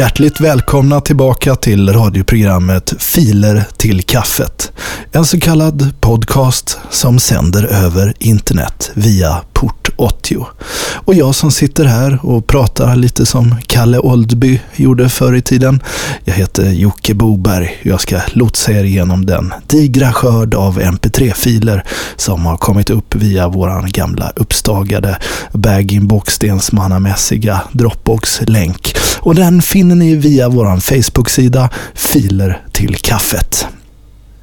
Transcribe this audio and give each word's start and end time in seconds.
Hjärtligt 0.00 0.40
välkomna 0.40 1.00
tillbaka 1.00 1.54
till 1.54 1.92
radioprogrammet 1.92 2.94
Filer 2.98 3.64
till 3.76 4.02
kaffet. 4.02 4.69
En 5.12 5.24
så 5.24 5.40
kallad 5.40 5.94
podcast 6.00 6.78
som 6.90 7.18
sänder 7.18 7.64
över 7.64 8.14
internet 8.18 8.90
via 8.94 9.40
Port 9.52 9.88
80. 9.96 10.46
Och 10.94 11.14
jag 11.14 11.34
som 11.34 11.50
sitter 11.50 11.84
här 11.84 12.18
och 12.22 12.46
pratar 12.46 12.96
lite 12.96 13.26
som 13.26 13.54
Kalle 13.66 13.98
Oldby 13.98 14.60
gjorde 14.76 15.08
förr 15.08 15.34
i 15.34 15.42
tiden. 15.42 15.82
Jag 16.24 16.34
heter 16.34 16.70
Jocke 16.70 17.14
Boberg. 17.14 17.78
och 17.80 17.86
Jag 17.86 18.00
ska 18.00 18.20
lotsa 18.32 18.72
er 18.72 18.84
igenom 18.84 19.26
den 19.26 19.54
digra 19.66 20.12
skörd 20.12 20.54
av 20.54 20.80
mp3-filer 20.80 21.84
som 22.16 22.46
har 22.46 22.56
kommit 22.56 22.90
upp 22.90 23.14
via 23.14 23.48
våran 23.48 23.90
gamla 23.90 24.32
uppstagade 24.36 25.18
bag-in-box-stensmannamässiga 25.52 27.60
Dropbox-länk. 27.72 28.96
Och 29.18 29.34
den 29.34 29.62
finner 29.62 29.94
ni 29.94 30.16
via 30.16 30.48
våran 30.48 30.80
Facebook-sida 30.80 31.70
Filer 31.94 32.62
till 32.72 32.96
kaffet. 32.96 33.66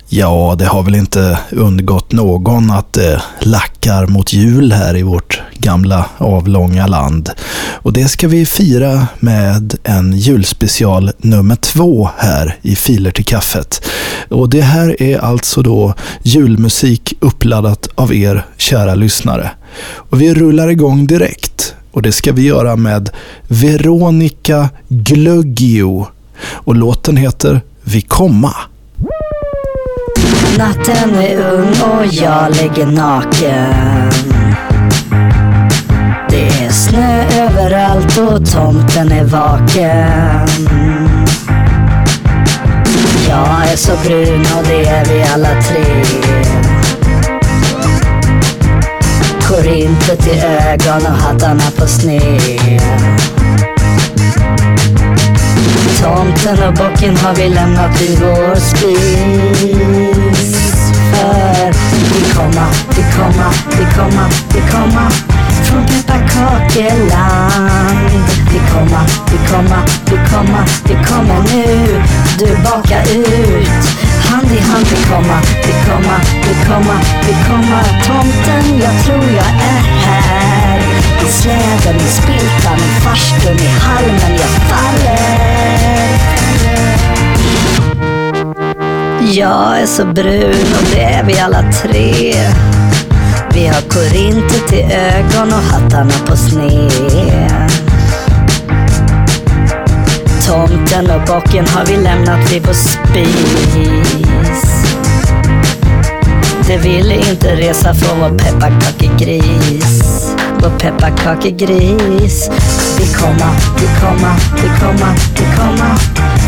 Ja, 0.10 0.56
det 0.60 0.66
har 0.66 0.84
väl 0.84 0.96
inte 0.96 1.40
undgått 1.52 2.12
någon 2.12 2.72
att 2.72 2.94
det 2.94 3.22
lackar 3.40 4.08
mot 4.08 4.34
jul 4.34 4.72
här 4.72 4.98
i 4.98 5.04
vårt 5.04 5.42
gamla 5.60 6.06
avlånga 6.18 6.88
land. 6.88 7.30
Och 7.72 7.94
det 7.94 8.08
ska 8.08 8.28
vi 8.28 8.46
fira 8.46 9.08
med 9.20 9.76
en 9.84 10.18
julspecial 10.18 11.12
nummer 11.18 11.56
två 11.56 12.10
här 12.18 12.58
i 12.62 12.76
Filer 12.76 13.12
till 13.12 13.26
kaffet. 13.26 13.82
Och 14.30 14.50
det 14.50 14.62
här 14.62 15.02
är 15.02 15.18
alltså 15.18 15.62
då 15.62 15.94
julmusik 16.24 17.14
uppladdat 17.20 17.90
av 17.96 18.14
er 18.14 18.46
kära 18.58 18.96
lyssnare. 18.96 19.52
Och 19.94 20.22
vi 20.22 20.34
rullar 20.34 20.68
igång 20.68 21.08
direkt. 21.08 21.76
Och 21.92 22.02
det 22.02 22.12
ska 22.12 22.32
vi 22.32 22.42
göra 22.42 22.76
med 22.76 23.10
Veronica 23.48 24.70
Glöggio. 24.88 26.08
Och 26.52 26.76
låten 26.76 27.18
heter 27.18 27.62
Vi 27.84 28.02
komma. 28.02 28.54
Natten 30.58 31.16
är 31.16 31.38
ung 31.38 31.70
och 31.82 32.06
jag 32.06 32.56
ligger 32.56 32.86
naken. 32.86 34.12
Det 36.30 36.48
är 36.48 36.70
snö 36.70 37.24
överallt 37.24 38.18
och 38.18 38.52
tomten 38.52 39.12
är 39.12 39.24
vaken. 39.24 40.68
Jag 43.30 43.72
är 43.72 43.76
så 43.76 43.92
brun 44.06 44.46
och 44.58 44.64
det 44.68 44.86
är 44.86 45.06
vi 45.06 45.24
alla 45.34 45.62
tre. 45.62 46.04
Korintet 49.48 50.28
i 50.28 50.40
ögon 50.40 51.06
och 51.06 51.18
hattarna 51.18 51.72
på 51.78 51.88
sned. 51.88 53.37
Tomten 56.08 56.58
och 56.68 56.74
bocken 56.74 57.18
har 57.18 57.36
vi 57.36 57.50
lämnat 57.50 58.02
vid 58.02 58.20
vår 58.20 58.56
spis. 58.56 58.98
För 61.12 61.74
vi 62.14 62.22
komma, 62.34 62.68
vi 62.90 63.04
komma, 63.18 63.52
vi 63.70 63.86
komma, 63.96 64.30
vi 64.54 64.62
komma 64.72 65.12
från 65.64 65.86
pepparkakeland. 65.86 68.12
Vi 68.52 68.60
komma, 68.74 69.02
vi 69.32 69.38
komma, 69.52 69.80
vi 70.06 70.18
komma, 70.32 70.62
vi 70.86 70.94
kommer 70.94 71.42
nu. 71.54 71.68
Du 72.40 72.48
bakar 72.64 73.02
ut. 73.02 73.84
Hand 74.30 74.52
i 74.52 74.60
hand 74.60 74.88
vi 74.88 74.98
komma, 75.12 75.38
vi 75.66 75.74
komma, 75.90 76.18
vi 76.44 76.54
komma, 76.68 76.98
vi 77.28 77.34
komma. 77.48 77.80
Tomten, 78.08 78.66
jag 78.80 78.94
tror 79.06 79.24
jag 79.24 79.46
är 79.46 79.60
här. 79.60 79.97
I 81.26 81.30
släden, 81.30 81.96
i 81.96 82.10
spiltan, 82.10 82.78
i 82.78 83.02
farstun, 83.02 83.58
i 83.58 83.68
halmen 83.68 84.32
jag 84.32 84.50
faller. 84.50 85.48
Jag 89.34 89.82
är 89.82 89.86
så 89.86 90.06
brun 90.06 90.74
och 90.80 90.88
det 90.96 91.04
är 91.04 91.24
vi 91.24 91.40
alla 91.40 91.64
tre. 91.72 92.34
Vi 93.54 93.68
har 93.68 93.82
korinter 93.82 94.68
till 94.68 94.92
ögon 94.92 95.54
och 95.54 95.64
hattarna 95.64 96.14
på 96.28 96.36
sned. 96.36 97.72
Tomten 100.48 101.12
och 101.12 101.22
bocken 101.28 101.68
har 101.68 101.86
vi 101.86 101.98
lämnat 101.98 102.52
vid 102.52 102.66
vår 102.66 102.74
spis. 102.74 104.18
Det 106.68 106.78
ville 106.78 107.16
inte 107.16 107.56
resa 107.56 107.94
från 107.94 108.20
vår 108.20 108.38
pepparkakegris. 108.38 110.27
Vår 110.62 110.70
pepparkakegris. 110.80 112.50
Vi 113.00 113.06
komma, 113.14 113.50
vi 113.80 113.88
komma, 114.02 114.32
vi 114.56 114.70
komma, 114.80 115.10
vi 115.36 115.46
komma 115.58 115.90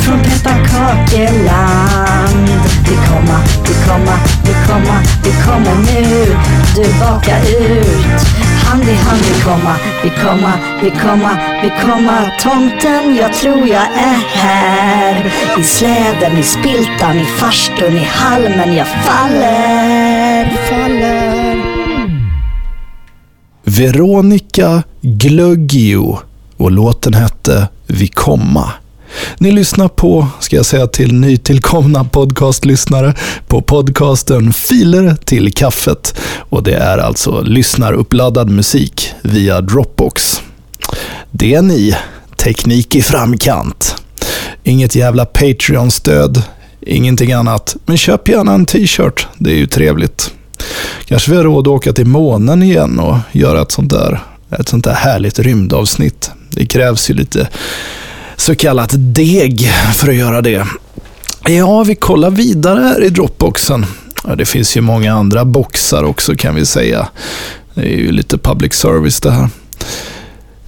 från 0.04 0.20
pepparkakeland. 0.20 2.50
Vi 2.90 2.96
komma, 3.10 3.40
vi 3.64 3.74
komma, 3.88 4.16
vi 4.44 4.54
komma, 4.68 4.98
vi 5.24 5.32
kommer 5.46 5.76
nu. 5.76 6.38
Du 6.76 6.84
bakar 7.00 7.40
ut. 7.50 8.22
Hand 8.66 8.84
i 8.84 8.94
hand 8.94 9.22
vi 9.22 9.42
komma, 9.42 9.76
vi 10.04 10.10
komma, 10.10 10.54
vi 10.82 10.90
komma, 10.90 11.38
vi 11.62 11.70
komma. 11.82 12.32
Tomten, 12.42 13.16
jag 13.16 13.34
tror 13.34 13.68
jag 13.68 13.88
är 13.96 14.20
här. 14.36 15.32
I 15.60 15.64
släden, 15.64 16.38
i 16.38 16.44
spiltan, 16.44 17.18
i 17.18 17.26
farstun, 17.26 17.98
i 17.98 18.04
halmen 18.04 18.76
jag 18.76 18.88
faller, 18.88 20.50
faller. 20.70 21.29
Veronica 23.80 24.84
Glöggio 25.02 26.20
och 26.58 26.72
låten 26.72 27.14
hette 27.14 27.68
Vi 27.88 28.08
komma. 28.08 28.72
Ni 29.38 29.52
lyssnar 29.52 29.88
på, 29.88 30.28
ska 30.40 30.56
jag 30.56 30.66
säga 30.66 30.88
till 30.88 31.14
nytillkomna 31.14 32.04
podcastlyssnare, 32.04 33.14
på 33.48 33.62
podcasten 33.62 34.54
Filer 34.54 35.16
till 35.26 35.54
kaffet. 35.54 36.20
Och 36.50 36.64
det 36.64 36.76
är 36.76 36.98
alltså 36.98 37.42
lyssnaruppladdad 37.42 38.50
musik 38.50 39.14
via 39.22 39.62
Dropbox. 39.62 40.42
Det 41.32 41.54
är 41.54 41.62
ni, 41.62 41.96
teknik 42.38 42.96
i 42.96 43.02
framkant. 43.02 43.96
Inget 44.64 44.96
jävla 44.96 45.26
Patreon-stöd, 45.26 46.44
ingenting 46.82 47.32
annat. 47.32 47.76
Men 47.86 47.98
köp 47.98 48.28
gärna 48.28 48.54
en 48.54 48.66
t-shirt, 48.66 49.28
det 49.38 49.52
är 49.52 49.58
ju 49.58 49.68
trevligt. 49.68 50.34
Kanske 51.06 51.32
vi 51.32 51.38
har 51.38 51.44
råd 51.44 51.68
att 51.68 51.72
åka 51.72 51.94
till 51.94 52.06
månen 52.06 52.64
igen 52.64 53.00
och 53.00 53.18
göra 53.32 53.62
ett 53.62 53.72
sånt 53.72 53.90
där, 53.90 54.20
ett 54.60 54.70
sånt 54.70 54.84
där 54.84 54.94
härligt 54.94 55.40
rymdavsnitt. 55.40 56.32
Det 56.50 56.66
krävs 56.66 57.10
ju 57.10 57.14
lite 57.14 57.48
så 58.36 58.56
kallat 58.56 58.90
deg 58.94 59.72
för 59.96 60.10
att 60.10 60.16
göra 60.16 60.42
det. 60.42 60.68
Ja, 61.48 61.84
vi 61.84 61.96
kollar 61.96 62.30
vidare 62.30 62.80
här 62.80 63.04
i 63.04 63.10
Dropboxen. 63.10 63.86
Ja, 64.28 64.36
det 64.36 64.46
finns 64.46 64.78
ju 64.78 64.82
många 64.82 65.14
andra 65.14 65.46
boxar 65.46 66.04
också 66.04 66.36
kan 66.36 66.56
vi 66.56 66.66
säga. 66.66 67.08
Det 67.74 67.82
är 67.82 67.98
ju 67.98 68.12
lite 68.12 68.38
public 68.38 68.74
service 68.74 69.22
det 69.22 69.32
här. 69.32 69.50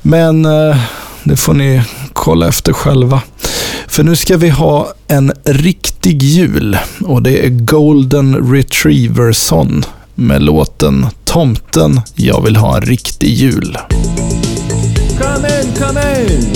Men 0.01 0.45
eh, 0.45 0.77
det 1.23 1.35
får 1.35 1.53
ni 1.53 1.81
kolla 2.13 2.47
efter 2.47 2.73
själva. 2.73 3.21
För 3.91 4.03
nu 4.03 4.15
ska 4.15 4.37
vi 4.37 4.49
ha 4.49 4.93
en 5.07 5.31
riktig 5.43 6.23
jul 6.23 6.77
och 7.03 7.21
det 7.21 7.45
är 7.45 7.49
Golden 7.49 8.53
Retriever 8.53 9.31
Son 9.31 9.83
med 10.15 10.43
låten 10.43 11.07
Tomten, 11.25 12.01
jag 12.15 12.43
vill 12.43 12.55
ha 12.55 12.77
en 12.77 12.81
riktig 12.81 13.29
jul. 13.29 13.77
Come 15.19 15.47
in, 15.47 15.73
come 15.79 16.01
in! 16.21 16.53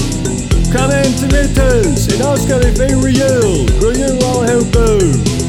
Come 0.74 1.04
in 1.06 1.14
till 1.14 1.38
mitt 1.38 1.58
hus, 1.58 2.08
idag 2.16 2.40
ska 2.40 2.58
vi 2.58 2.74
fira 2.74 3.10
jul! 3.10 3.70
God 3.82 3.98
jul 3.98 4.24
allihop! 4.24 5.44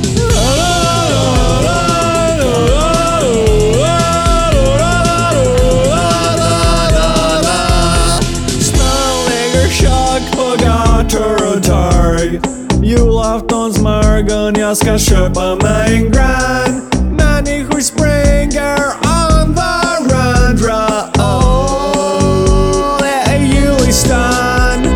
Morgon 14.16 14.54
jag 14.58 14.76
ska 14.76 14.98
köpa 14.98 15.54
mig 15.54 15.94
en 15.96 16.10
gran. 16.10 16.82
Människor 17.16 17.80
springer 17.80 18.78
om 19.02 19.54
varandra. 19.54 21.04
Åh, 21.18 21.96
oh, 21.96 22.98
det 23.00 23.30
är 23.30 23.38
jul 23.38 23.88
i 23.88 23.92
stan. 23.92 24.86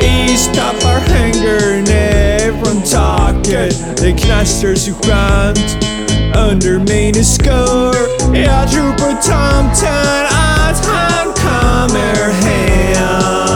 Istappar 0.00 1.00
hänger 1.00 1.82
ner 1.82 2.64
från 2.64 2.82
taket. 2.82 3.96
Det 3.96 4.12
knastrar 4.12 4.74
så 4.74 4.92
skönt 4.92 5.76
under 6.50 6.78
mina 6.78 7.24
skor. 7.24 7.96
Jag 8.36 8.70
tror 8.70 8.92
på 8.92 9.22
tomten 9.22 10.26
att 10.30 10.86
han 10.86 11.32
kommer 11.34 12.32
hem. 12.32 13.53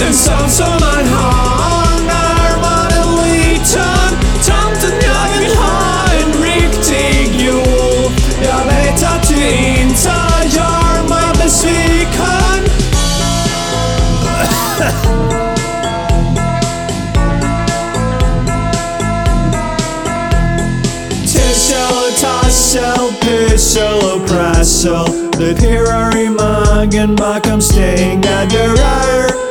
Jul. 0.00 0.08
En 0.08 0.14
sån 0.14 0.50
som 0.50 0.70
man 0.70 1.08
har 1.08 2.00
när 2.06 2.60
man 2.60 2.86
är 2.86 3.22
liten. 3.24 4.18
Tomten 4.44 4.92
jag 5.02 5.38
vill 5.38 5.56
ha 5.56 6.04
en 6.20 6.42
riktig 6.42 7.40
jul. 7.40 8.10
Jag 8.42 8.64
vet 8.64 9.02
att 9.02 9.28
du 9.28 9.34
inte 9.34 10.08
gör 10.56 11.08
mig 11.08 11.44
besviken. 11.44 12.64
Tissel, 21.22 22.12
tassel, 22.20 23.12
pyssel 23.20 23.94
och 23.94 24.28
prassel 24.28 25.06
Det 25.38 25.54
pirrar 25.54 26.16
i 26.16 26.30
magen 26.30 27.16
bakom 27.16 27.60
stängda 27.60 28.44
dörrar 28.44 29.47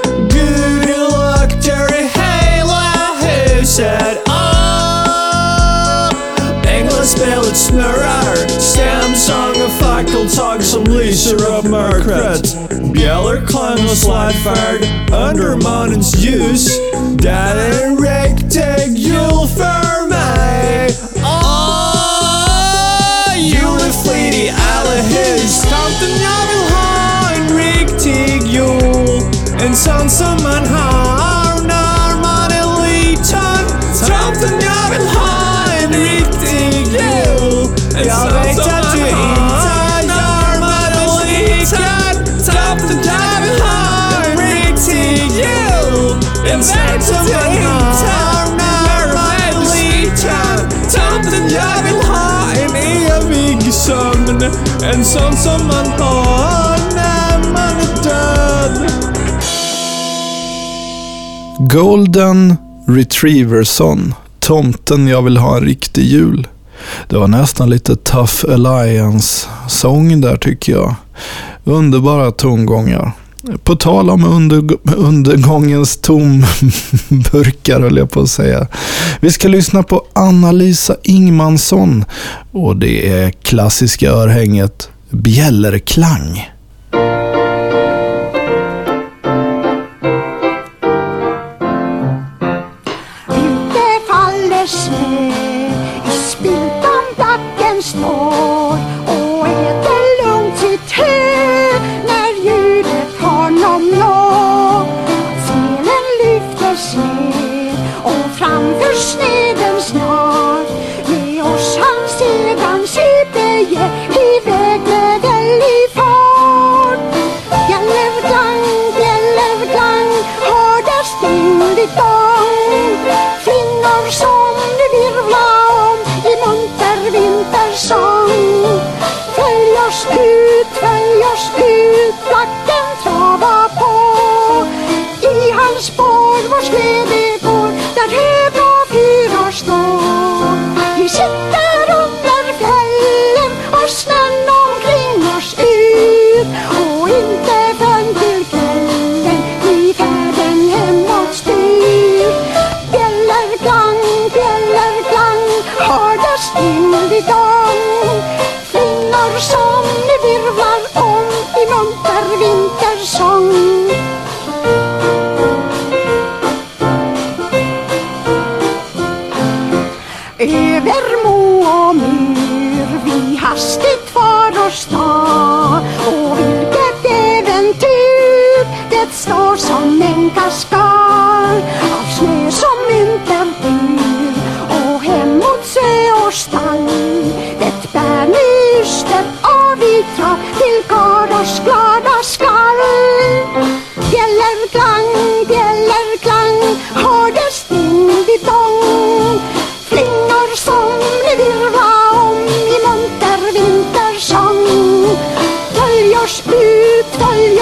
Änglaspelet 7.08 7.58
snurrar 7.58 8.60
Stämsång 8.60 9.64
och 9.66 9.72
fackeltåg 9.72 10.64
som 10.64 10.84
lyser 10.84 11.36
upp 11.36 11.66
mörkret 11.66 12.58
Bjällerklang 12.94 13.86
och 13.92 13.98
sladdfärd 13.98 14.82
under 15.12 15.56
månens 15.56 16.16
ljus 16.16 16.68
Det 17.22 17.30
är 17.30 17.84
en 17.84 17.98
riktig 17.98 18.98
jul 18.98 19.48
för 19.56 20.10
mig 20.10 20.90
Åh, 21.16 22.58
julefrid 23.38 24.34
i 24.34 24.50
alla 24.50 25.02
hus 25.02 25.62
Tomten 25.62 26.12
jag 26.22 26.48
vill 26.50 26.74
ha 26.74 27.32
en 27.36 27.58
riktig 27.58 28.48
jul 28.48 29.22
En 29.66 29.76
sån 29.76 30.10
som 30.10 30.44
man 30.44 30.66
sån 46.64 47.02
som 47.02 47.26
man 47.26 47.56
har 47.56 48.58
när 48.58 49.14
man 49.14 49.64
liten 49.64 50.70
Tomten 50.92 51.50
jag 51.50 51.84
vill 51.84 52.02
ha 52.10 52.52
en 52.52 52.76
evig 52.76 53.74
sömn 53.74 54.44
En 54.84 55.06
sån 55.06 55.36
som 55.38 55.68
man 55.68 55.86
har 55.86 56.96
när 56.96 57.52
man 57.54 57.78
är 57.80 58.04
död 58.04 58.92
Golden 61.60 62.56
Retrieverson. 62.88 64.14
Tomten 64.40 65.08
jag 65.08 65.22
vill 65.22 65.38
ha 65.38 65.58
en 65.58 65.64
riktig 65.64 66.04
jul. 66.04 66.48
Det 67.08 67.18
var 67.18 67.28
nästan 67.28 67.70
lite 67.70 67.96
Tough 67.96 68.46
Alliance-sång 68.54 70.22
där 70.22 70.38
tycker 70.38 70.74
jag. 70.74 70.96
Underbara 71.64 72.32
tongångar. 72.32 73.12
På 73.64 73.76
tal 73.76 74.10
om 74.10 74.26
under, 74.26 74.64
undergångens 74.96 75.98
tomburkar 75.98 77.82
höll 77.82 77.98
jag 77.98 78.12
på 78.12 78.22
att 78.22 78.30
säga. 78.30 78.68
Vi 79.20 79.32
ska 79.32 79.48
lyssna 79.48 79.84
på 79.84 80.06
Anna-Lisa 80.14 80.96
Ingmansson 81.04 82.06
och 82.52 82.78
det 82.78 83.10
är 83.10 83.32
klassiska 83.32 84.10
örhänget 84.12 84.90
Bjällerklang. 85.10 86.50
Sitter 113.70 114.17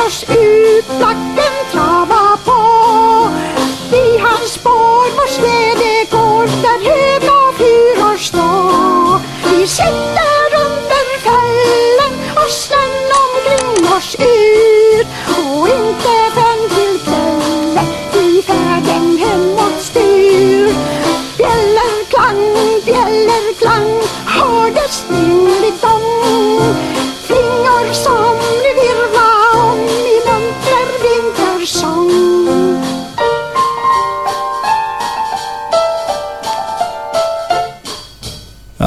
följ 0.06 0.46
oss 0.46 0.55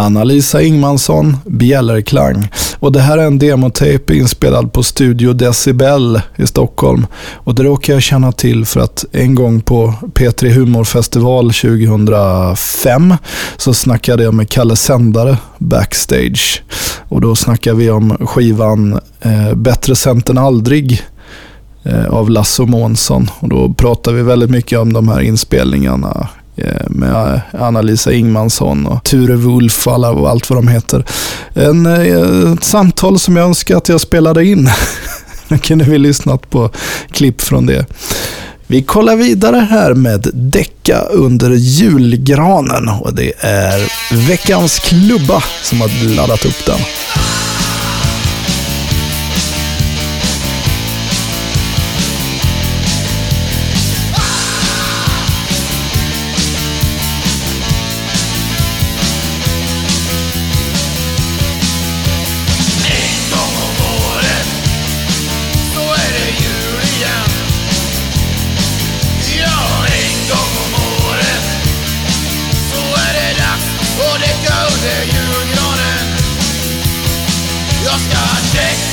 Anna-Lisa 0.08 0.62
Ingmansson, 0.62 1.36
Bjällerklang. 1.46 2.48
Och 2.78 2.92
det 2.92 3.00
här 3.00 3.18
är 3.18 3.26
en 3.26 3.38
demotape 3.38 4.14
inspelad 4.14 4.72
på 4.72 4.82
Studio 4.82 5.32
Decibel 5.32 6.20
i 6.36 6.46
Stockholm. 6.46 7.06
Och 7.34 7.54
det 7.54 7.62
råkar 7.62 7.92
jag 7.92 8.02
känna 8.02 8.32
till 8.32 8.66
för 8.66 8.80
att 8.80 9.04
en 9.12 9.34
gång 9.34 9.60
på 9.60 9.94
P3 10.14 10.48
Humorfestival 10.48 11.52
2005 11.52 13.14
så 13.56 13.74
snackade 13.74 14.22
jag 14.22 14.34
med 14.34 14.48
Kalle 14.48 14.76
Sändare 14.76 15.36
backstage. 15.58 16.62
Och 17.08 17.20
då 17.20 17.36
snackade 17.36 17.76
vi 17.76 17.90
om 17.90 18.16
skivan 18.20 19.00
eh, 19.20 19.54
Bättre 19.54 19.96
sent 19.96 20.28
än 20.28 20.38
aldrig 20.38 21.02
eh, 21.82 22.06
av 22.06 22.30
Lasse 22.30 22.62
Månsson. 22.62 23.30
Och 23.40 23.48
då 23.48 23.72
pratade 23.72 24.16
vi 24.16 24.22
väldigt 24.22 24.50
mycket 24.50 24.78
om 24.78 24.92
de 24.92 25.08
här 25.08 25.20
inspelningarna 25.20 26.28
Eh, 26.58 26.86
med 26.90 27.34
eh, 27.34 27.62
Anna-Lisa 27.62 28.12
Ingmansson 28.12 28.86
och 28.86 29.04
Ture 29.04 29.36
Wulf 29.36 29.86
och 29.86 29.94
alla, 29.94 30.08
allt 30.08 30.50
vad 30.50 30.58
de 30.58 30.68
heter. 30.68 31.04
En, 31.54 31.86
eh, 31.86 32.52
ett 32.52 32.64
samtal 32.64 33.18
som 33.18 33.36
jag 33.36 33.46
önskar 33.46 33.76
att 33.76 33.88
jag 33.88 34.00
spelade 34.00 34.44
in. 34.44 34.70
Nu 35.48 35.58
kunde 35.58 35.84
vi 35.84 35.98
lyssnat 35.98 36.50
på 36.50 36.70
klipp 37.10 37.40
från 37.40 37.66
det. 37.66 37.86
Vi 38.66 38.82
kollar 38.82 39.16
vidare 39.16 39.56
här 39.70 39.94
med 39.94 40.30
Däcka 40.34 41.00
under 41.00 41.50
julgranen 41.50 42.88
och 42.88 43.14
det 43.14 43.32
är 43.40 43.92
veckans 44.28 44.78
klubba 44.78 45.42
som 45.62 45.80
har 45.80 46.16
laddat 46.16 46.46
upp 46.46 46.66
den. 46.66 46.78
Jag 77.90 78.00
ska 78.00 78.87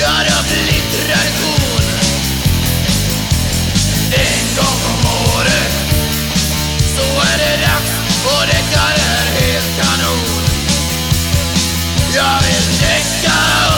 Ja, 0.00 0.06
det 0.24 0.32
har 0.32 0.42
blivit 0.42 0.84
tradition 0.92 1.84
En 4.12 4.56
gång 4.56 4.80
om 4.92 5.00
året 5.34 5.72
Så 6.96 7.02
är 7.02 7.38
det 7.38 7.56
dags 7.66 7.92
och 8.24 8.46
däcka 8.46 8.80
är 8.80 9.40
helt 9.40 9.76
kanon. 9.76 10.44
Jag 12.14 12.40
vill 12.42 12.78
däcka 12.80 13.69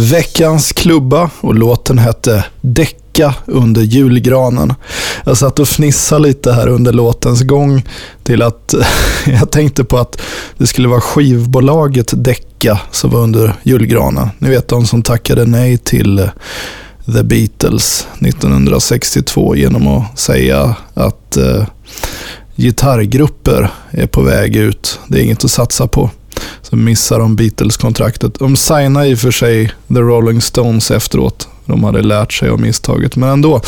Veckans 0.00 0.72
klubba 0.72 1.30
och 1.40 1.54
låten 1.54 1.98
hette 1.98 2.44
Däcka 2.60 3.34
under 3.46 3.82
julgranen. 3.82 4.74
Jag 5.24 5.36
satt 5.36 5.58
och 5.58 5.68
fnissade 5.68 6.22
lite 6.22 6.52
här 6.52 6.68
under 6.68 6.92
låtens 6.92 7.42
gång 7.42 7.82
till 8.22 8.42
att 8.42 8.74
jag 9.26 9.50
tänkte 9.50 9.84
på 9.84 9.98
att 9.98 10.20
det 10.58 10.66
skulle 10.66 10.88
vara 10.88 11.00
skivbolaget 11.00 12.12
Däcka 12.16 12.80
som 12.90 13.10
var 13.10 13.20
under 13.20 13.54
julgranen. 13.62 14.28
Ni 14.38 14.50
vet 14.50 14.68
de 14.68 14.86
som 14.86 15.02
tackade 15.02 15.44
nej 15.44 15.78
till 15.78 16.18
eh, 16.18 16.28
The 17.04 17.22
Beatles 17.22 18.06
1962 18.20 19.56
genom 19.56 19.86
att 19.86 20.18
säga 20.18 20.76
att 20.94 21.36
eh, 21.36 21.66
gitarrgrupper 22.56 23.70
är 23.90 24.06
på 24.06 24.22
väg 24.22 24.56
ut. 24.56 25.00
Det 25.08 25.18
är 25.20 25.22
inget 25.22 25.44
att 25.44 25.50
satsa 25.50 25.86
på. 25.86 26.10
Så 26.70 26.76
missar 26.76 27.18
de 27.18 27.36
Beatles-kontraktet. 27.36 28.38
De 28.38 28.56
signade 28.56 29.08
i 29.08 29.14
och 29.14 29.18
för 29.18 29.30
sig 29.30 29.72
The 29.88 30.00
Rolling 30.00 30.40
Stones 30.40 30.90
efteråt. 30.90 31.48
De 31.66 31.84
hade 31.84 32.02
lärt 32.02 32.32
sig 32.32 32.48
av 32.48 32.60
misstaget. 32.60 33.16
Men 33.16 33.28
ändå, 33.28 33.60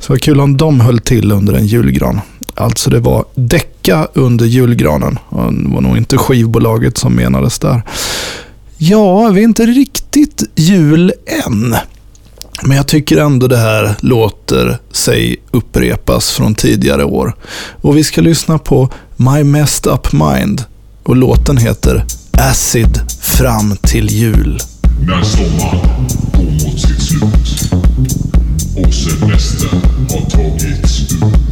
så 0.00 0.12
var 0.12 0.18
kul 0.18 0.40
om 0.40 0.56
de 0.56 0.80
höll 0.80 0.98
till 0.98 1.32
under 1.32 1.54
en 1.54 1.66
julgran. 1.66 2.20
Alltså 2.54 2.90
det 2.90 3.00
var 3.00 3.24
däcka 3.34 4.08
under 4.14 4.46
julgranen. 4.46 5.18
Och 5.28 5.52
Det 5.52 5.68
var 5.68 5.80
nog 5.80 5.96
inte 5.96 6.18
skivbolaget 6.18 6.98
som 6.98 7.14
menades 7.14 7.58
där. 7.58 7.82
Ja, 8.76 9.28
vi 9.28 9.40
är 9.40 9.44
inte 9.44 9.66
riktigt 9.66 10.42
jul 10.54 11.12
än. 11.46 11.76
Men 12.62 12.76
jag 12.76 12.86
tycker 12.86 13.16
ändå 13.16 13.46
det 13.46 13.56
här 13.56 13.94
låter 14.00 14.78
sig 14.90 15.36
upprepas 15.50 16.30
från 16.30 16.54
tidigare 16.54 17.04
år. 17.04 17.34
Och 17.80 17.96
vi 17.96 18.04
ska 18.04 18.20
lyssna 18.20 18.58
på 18.58 18.90
My 19.16 19.44
Messed 19.44 19.92
Up 19.92 20.12
Mind. 20.12 20.64
Och 21.02 21.16
låten 21.16 21.56
heter 21.56 22.04
Acid 22.38 23.00
fram 23.20 23.76
till 23.76 24.10
jul. 24.10 24.58
När 25.06 25.22
sommaren 25.22 26.08
går 26.32 26.42
mot 26.42 26.80
sitt 26.80 27.02
slut 27.02 27.72
och 28.76 28.94
semestern 28.94 29.80
har 30.10 30.30
tagits 30.30 31.12
ut. 31.12 31.45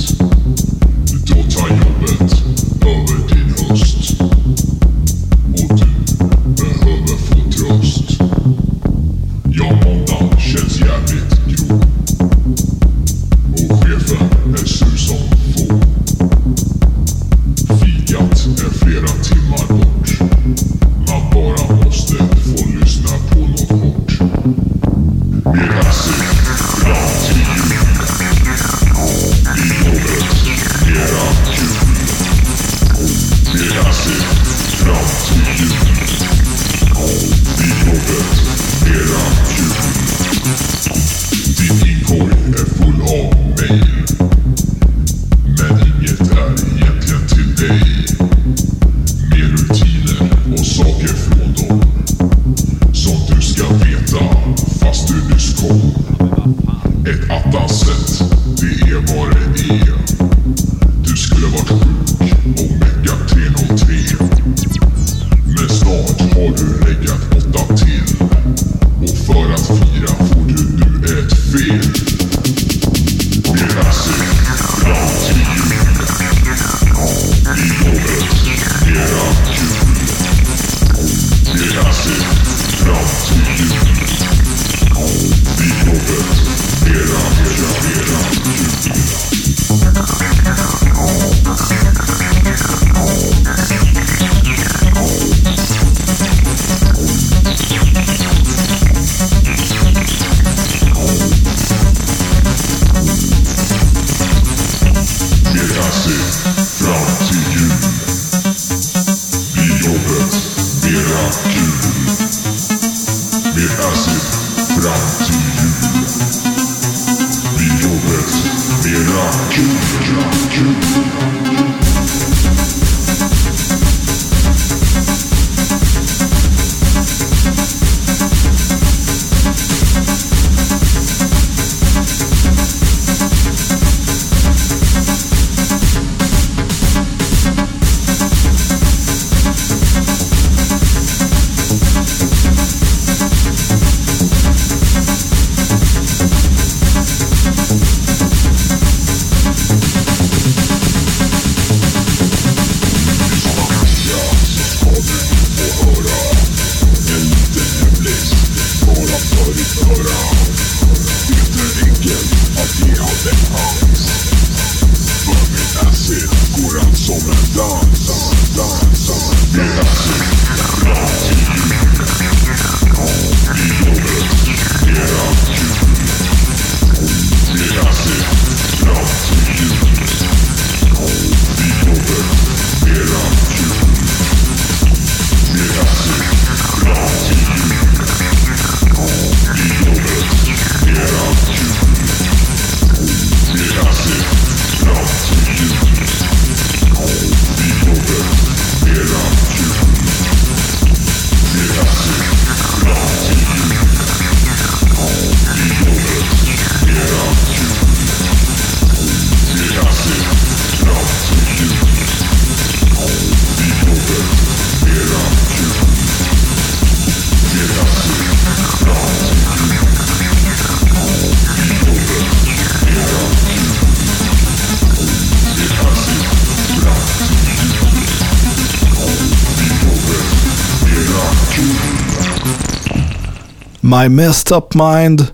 My 234.00 234.09
Messed 234.09 234.57
Up 234.57 234.74
Mind, 234.74 235.26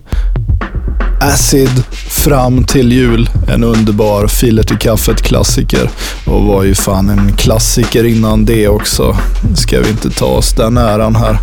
Acid, 1.19 1.83
fram 2.09 2.63
till 2.63 2.91
jul. 2.91 3.29
En 3.47 3.63
underbar 3.63 4.27
filer 4.27 4.63
till 4.63 4.77
kaffet 4.77 5.21
klassiker. 5.21 5.89
Och 6.25 6.43
var 6.43 6.63
ju 6.63 6.75
fan 6.75 7.09
en 7.09 7.35
klassiker 7.35 8.03
innan 8.03 8.45
det 8.45 8.67
också. 8.67 9.17
Ska 9.55 9.79
vi 9.81 9.89
inte 9.89 10.09
ta 10.09 10.25
oss 10.25 10.53
den 10.53 10.77
äran 10.77 11.15
här. 11.15 11.37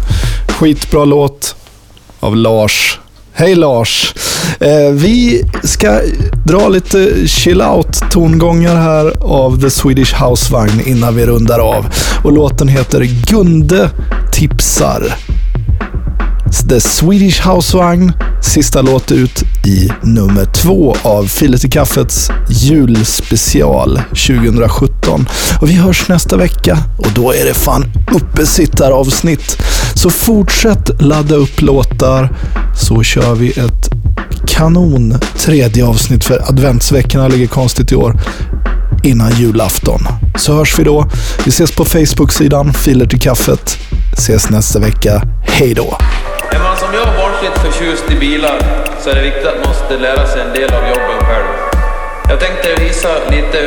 Skitbra 0.48 1.04
låt 1.04 1.57
av 2.20 2.37
Lars. 2.37 3.00
Hej 3.33 3.54
Lars! 3.54 4.14
Eh, 4.61 4.92
vi 4.92 5.44
ska 5.64 6.00
dra 6.46 6.68
lite 6.68 7.28
chill 7.28 7.62
out 7.62 8.11
tongångar 8.11 8.76
här 8.76 9.12
av 9.20 9.61
The 9.61 9.70
Swedish 9.70 10.14
Housevagn 10.22 10.81
innan 10.87 11.16
vi 11.16 11.26
rundar 11.26 11.59
av. 11.59 11.87
Och 12.24 12.33
låten 12.33 12.68
heter 12.68 13.04
Gunde 13.04 13.90
tipsar. 14.33 15.14
The 16.52 16.80
Swedish 16.80 17.46
Housevagn, 17.46 18.12
sista 18.40 18.82
låt 18.82 19.12
ut 19.12 19.42
i 19.66 19.88
nummer 20.02 20.44
två 20.44 20.96
av 21.02 21.24
Filet 21.24 21.64
i 21.64 21.70
kaffets 21.70 22.30
julspecial 22.48 24.00
2017. 24.08 25.28
Och 25.61 25.70
vi 25.70 25.74
hörs 25.74 26.08
nästa 26.08 26.37
vecka 26.37 26.78
och 26.98 27.08
då 27.14 27.32
är 27.32 27.44
det 27.44 27.54
fan 27.54 27.84
uppesittaravsnitt. 28.14 29.56
Så 29.94 30.11
fortsätt 30.11 31.02
ladda 31.02 31.34
upp 31.34 31.62
låtar 31.62 32.37
så 32.76 33.02
kör 33.02 33.34
vi 33.34 33.50
ett 33.50 33.90
kanon 34.46 35.14
tredje 35.38 35.87
avsnitt 35.87 36.24
för 36.24 36.48
adventsveckorna 36.48 37.28
ligger 37.28 37.46
konstigt 37.46 37.92
i 37.92 37.94
år 37.94 38.20
innan 39.02 39.32
julafton. 39.32 40.00
Så 40.37 40.52
hörs 40.52 40.78
vi 40.78 40.84
då. 40.84 41.11
Vi 41.44 41.48
ses 41.48 41.70
på 41.70 41.84
Facebook-sidan 41.84 42.72
Filer 42.72 43.06
till 43.06 43.20
kaffet. 43.20 43.78
Ses 44.12 44.50
nästa 44.50 44.78
vecka. 44.78 45.22
Hej 45.42 45.74
då! 45.74 45.98
Förtjust 47.79 48.11
i 48.11 48.14
bilar 48.14 48.59
så 49.01 49.11
är 49.11 49.14
det 49.14 49.21
viktigt 49.21 49.47
att 49.47 49.55
man 49.55 49.69
måste 49.69 49.97
lära 49.97 50.27
sig 50.27 50.41
en 50.41 50.53
del 50.53 50.71
av 50.75 50.83
jobben 50.88 51.19
själv. 51.29 51.49
Jag 52.29 52.41
tänkte 52.41 52.75
visa 52.85 53.09
lite 53.31 53.61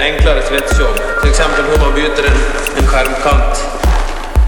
enklare 0.00 0.42
svetsjobb. 0.42 0.96
Till 1.20 1.30
exempel 1.30 1.64
hur 1.70 1.78
man 1.84 1.94
byter 1.94 2.24
en, 2.30 2.38
en 2.78 2.86
skärmkant, 2.86 3.54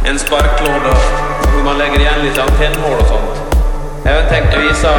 en 0.09 0.19
sparklåda 0.19 0.93
och 1.43 1.51
hur 1.55 1.65
man 1.65 1.79
lägger 1.79 2.01
igen 2.01 2.21
lite 2.25 2.43
antennhål 2.43 2.99
och 3.01 3.07
sånt. 3.07 3.35
Även 4.05 4.29
tänkte 4.29 4.59
visa 4.59 4.93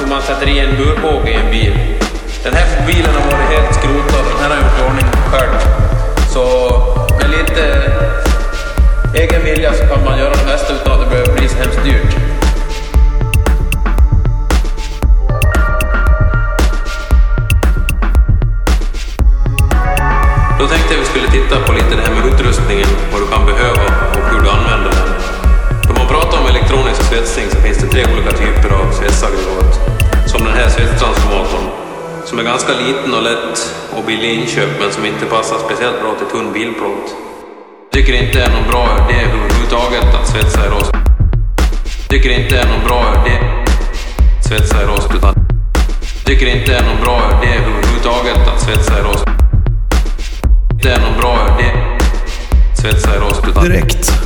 hur 0.00 0.06
man 0.06 0.22
sätter 0.22 0.48
i 0.48 0.58
en 0.58 0.76
burbåge 0.76 1.30
i 1.30 1.34
en 1.34 1.50
bil. 1.50 1.74
Den 2.44 2.54
här 2.54 2.86
bilen 2.86 3.14
har 3.14 3.24
varit 3.32 3.50
helt 3.54 3.74
skrotad 3.74 4.22
och 4.26 4.32
den 4.34 4.40
här 4.42 4.50
har 4.50 4.56
jag 4.56 4.64
gjort 4.64 4.80
i 4.80 4.84
ordning 4.88 5.08
själv. 5.32 5.54
Så 6.34 6.44
med 7.20 7.30
lite 7.30 7.64
egen 9.14 9.44
vilja 9.44 9.72
så 9.72 9.86
kan 9.86 10.04
man 10.04 10.18
göra 10.18 10.34
det 10.34 10.46
mesta 10.52 10.72
utan 10.72 10.92
att 10.92 11.00
det 11.00 11.10
behöver 11.10 11.32
bli 11.32 11.48
så 11.48 11.56
hemskt 11.56 11.84
dyrt. 11.84 12.28
Utrustningen, 22.48 22.88
vad 23.12 23.20
du 23.22 23.26
kan 23.26 23.46
behöva 23.46 23.84
och 24.16 24.24
hur 24.30 24.40
du 24.44 24.48
använder 24.50 24.90
den. 24.90 25.08
Då 25.88 25.92
man 26.00 26.08
pratar 26.14 26.40
om 26.40 26.46
elektronisk 26.46 27.02
svetsning 27.02 27.46
så 27.50 27.56
finns 27.56 27.78
det 27.78 27.88
tre 27.94 28.02
olika 28.12 28.32
typer 28.42 28.70
av 28.80 28.92
svetsaggregat. 28.92 29.72
Som 30.26 30.44
den 30.44 30.54
här 30.60 30.68
svetstransformatorn, 30.68 31.66
som 32.24 32.38
är 32.38 32.42
ganska 32.42 32.72
liten 32.72 33.14
och 33.14 33.22
lätt 33.22 33.56
och 33.96 34.04
billig 34.06 34.30
i 34.30 34.34
inköp 34.34 34.70
men 34.80 34.92
som 34.92 35.04
inte 35.04 35.26
passar 35.26 35.56
speciellt 35.66 36.00
bra 36.02 36.14
till 36.18 36.26
tunn 36.26 36.52
bilplåt. 36.52 37.06
Tycker 37.92 38.12
inte 38.22 38.38
det 38.38 38.44
är 38.44 38.52
någon 38.56 38.68
bra 38.72 38.84
idé 39.02 39.18
överhuvudtaget 39.28 40.14
att 40.18 40.28
svetsa 40.32 40.66
i 40.66 40.68
rost. 40.68 40.92
Tycker 42.08 42.30
inte 42.30 42.54
det 42.54 42.60
är 42.60 42.68
någon 42.74 42.84
bra 42.88 43.02
idé 43.18 43.36
svetsa 44.48 44.82
i 44.82 44.86
rost 44.86 45.10
utan 45.16 45.34
tycker 46.24 46.46
inte 46.46 46.72
det 46.72 46.78
är 46.78 46.86
någon 46.90 47.02
bra 47.04 47.18
idé 47.36 47.52
överhuvudtaget 47.54 48.48
att 48.48 48.60
svetsa 48.60 48.98
i 48.98 49.02
rost. 49.02 49.37
Direkt. 53.60 54.17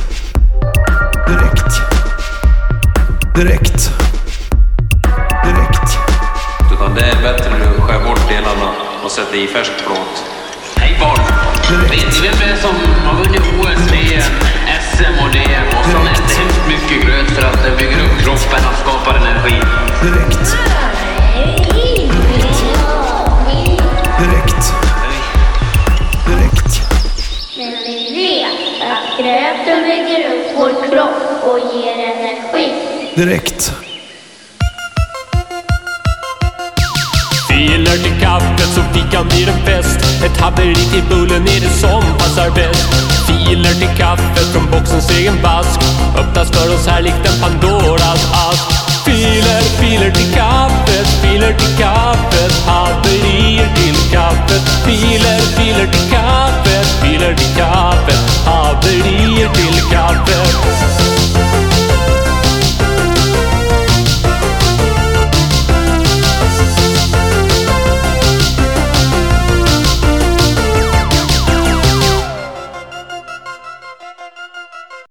Filer 37.53 37.97
till 38.03 38.19
kaffet 38.21 38.69
så 38.75 38.81
fikan 38.93 39.27
blir 39.27 39.47
en 39.47 39.65
fest. 39.65 39.99
Ett 40.25 40.41
haveri 40.41 40.75
till 40.75 41.03
bullen 41.09 41.41
är 41.41 41.59
det 41.61 41.73
som 41.83 42.03
passar 42.17 42.49
bäst. 42.49 42.87
Filer 43.27 43.73
till 43.73 43.97
kaffet 43.97 44.47
från 44.53 44.71
boxens 44.71 45.09
egen 45.17 45.41
vask. 45.43 45.79
Öppnas 46.17 46.51
för 46.51 46.75
oss 46.75 46.87
här 46.87 47.01
likt 47.01 47.25
en 47.29 47.41
Pandoras 47.41 48.23
ask. 48.47 48.65
Filer, 49.05 49.61
filer 49.79 50.11
till 50.11 50.33
kaffet, 50.33 51.07
filer 51.21 51.53
till 51.53 51.77
kaffet. 51.77 52.53
Haverier 52.65 53.69
till 53.75 54.11
kaffet. 54.11 54.63
Filer, 54.85 55.39
filer 55.57 55.87
till 55.93 56.11
kaffet, 56.11 56.87
filer 57.01 57.35
till 57.35 57.55
kaffet. 57.57 58.21
Haverier 58.45 59.49
till 59.53 59.81
kaffet. 59.91 60.92